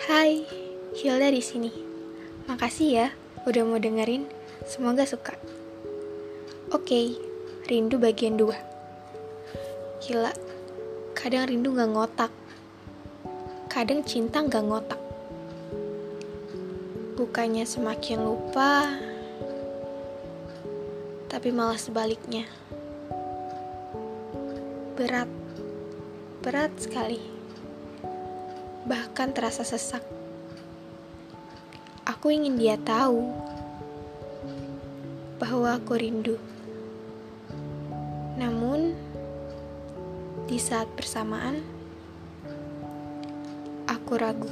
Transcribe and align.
Hai, 0.00 0.48
Hilda 0.96 1.28
di 1.28 1.44
sini. 1.44 1.68
Makasih 2.48 2.88
ya 2.88 3.12
udah 3.44 3.68
mau 3.68 3.76
dengerin. 3.76 4.24
Semoga 4.64 5.04
suka. 5.04 5.36
Oke, 6.72 7.20
rindu 7.68 8.00
bagian 8.00 8.40
2. 8.40 8.48
Gila, 10.00 10.32
kadang 11.12 11.52
rindu 11.52 11.76
gak 11.76 11.92
ngotak. 11.92 12.32
Kadang 13.68 14.00
cinta 14.08 14.40
gak 14.40 14.64
ngotak. 14.64 14.96
Bukannya 17.20 17.68
semakin 17.68 18.24
lupa, 18.24 18.88
tapi 21.28 21.52
malah 21.52 21.76
sebaliknya. 21.76 22.48
Berat, 24.96 25.28
berat 26.40 26.72
sekali 26.80 27.39
bahkan 28.90 29.30
terasa 29.30 29.62
sesak. 29.62 30.02
Aku 32.02 32.34
ingin 32.34 32.58
dia 32.58 32.74
tahu 32.74 33.30
bahwa 35.38 35.78
aku 35.78 35.94
rindu. 35.94 36.34
Namun, 38.34 38.98
di 40.50 40.58
saat 40.58 40.90
bersamaan, 40.98 41.62
aku 43.86 44.12
ragu. 44.18 44.50